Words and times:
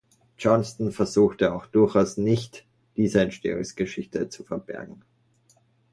Johnston 0.39 0.91
versuchte 0.91 1.53
auch 1.53 1.67
durchaus 1.67 2.17
nicht, 2.17 2.65
diese 2.97 3.21
Entstehungsgeschichte 3.21 4.29
zu 4.29 4.43
verbergen. 4.43 5.03